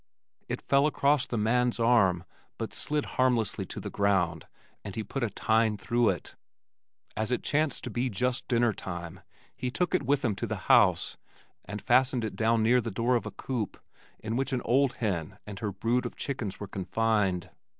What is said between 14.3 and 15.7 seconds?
which an old hen and